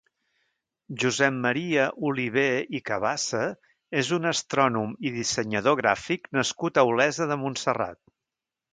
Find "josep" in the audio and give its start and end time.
1.03-1.35